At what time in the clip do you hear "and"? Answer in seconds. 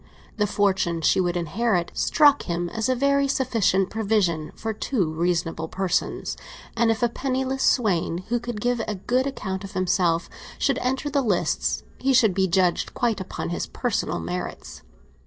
6.75-6.89